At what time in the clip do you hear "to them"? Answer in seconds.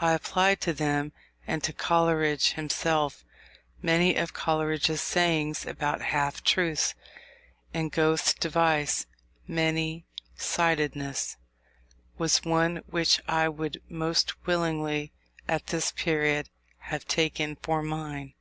0.62-1.12